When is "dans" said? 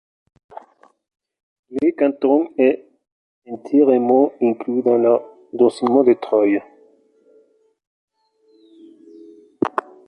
4.81-4.97